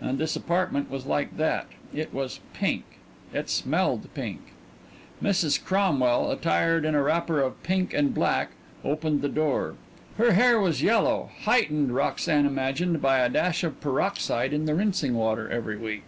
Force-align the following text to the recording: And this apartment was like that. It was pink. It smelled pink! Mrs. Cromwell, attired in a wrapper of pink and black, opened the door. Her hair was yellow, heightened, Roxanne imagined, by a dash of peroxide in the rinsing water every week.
And 0.00 0.16
this 0.16 0.34
apartment 0.34 0.90
was 0.90 1.04
like 1.04 1.36
that. 1.36 1.66
It 1.92 2.14
was 2.14 2.40
pink. 2.54 2.84
It 3.34 3.50
smelled 3.50 4.08
pink! 4.14 4.40
Mrs. 5.22 5.62
Cromwell, 5.62 6.30
attired 6.30 6.86
in 6.86 6.94
a 6.94 7.02
wrapper 7.02 7.42
of 7.42 7.62
pink 7.62 7.92
and 7.92 8.14
black, 8.14 8.52
opened 8.82 9.20
the 9.20 9.28
door. 9.28 9.74
Her 10.16 10.32
hair 10.32 10.58
was 10.58 10.80
yellow, 10.82 11.28
heightened, 11.42 11.94
Roxanne 11.94 12.46
imagined, 12.46 13.02
by 13.02 13.18
a 13.18 13.28
dash 13.28 13.62
of 13.64 13.82
peroxide 13.82 14.54
in 14.54 14.64
the 14.64 14.74
rinsing 14.74 15.12
water 15.14 15.46
every 15.50 15.76
week. 15.76 16.04